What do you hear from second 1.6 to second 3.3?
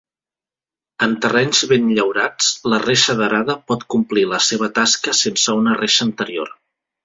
ben llaurats, la reixa